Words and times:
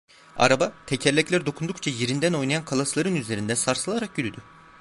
Araba, 0.37 0.71
tekerlekler 0.87 1.45
dokundukça 1.45 1.89
yerinden 1.91 2.33
oynayan 2.33 2.65
kalasların 2.65 3.15
üzerinde 3.15 3.55
sarsılarak 3.55 4.17
yürüdü. 4.17 4.37